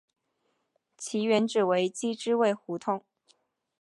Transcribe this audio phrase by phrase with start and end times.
[0.97, 3.05] 其原址为机织卫胡同。